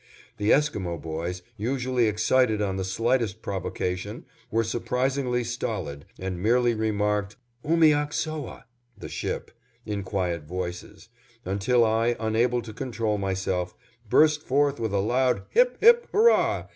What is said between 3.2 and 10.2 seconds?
provocation, were surprisingly stolid and merely remarked, "Oomiaksoah" ("The ship") in